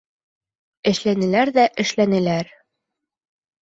[0.93, 2.53] Эшләнеләр ҙә эшләнеләр.